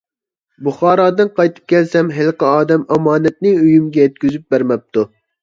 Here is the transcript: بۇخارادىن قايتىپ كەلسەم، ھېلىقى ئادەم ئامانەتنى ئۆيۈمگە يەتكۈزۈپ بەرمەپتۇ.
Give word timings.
بۇخارادىن 0.67 1.29
قايتىپ 1.39 1.67
كەلسەم، 1.73 2.09
ھېلىقى 2.15 2.49
ئادەم 2.55 2.87
ئامانەتنى 2.97 3.53
ئۆيۈمگە 3.61 4.05
يەتكۈزۈپ 4.09 4.51
بەرمەپتۇ. 4.57 5.07